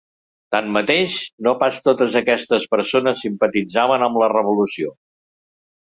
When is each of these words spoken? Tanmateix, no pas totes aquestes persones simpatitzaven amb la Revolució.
Tanmateix, 0.53 1.17
no 1.47 1.53
pas 1.59 1.77
totes 1.89 2.17
aquestes 2.23 2.67
persones 2.73 3.23
simpatitzaven 3.27 4.07
amb 4.09 4.19
la 4.23 4.31
Revolució. 4.37 4.95